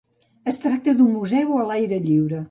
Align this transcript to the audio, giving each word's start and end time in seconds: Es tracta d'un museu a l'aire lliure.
Es 0.51 0.55
tracta 0.63 0.95
d'un 1.01 1.11
museu 1.17 1.51
a 1.59 1.65
l'aire 1.73 2.01
lliure. 2.07 2.39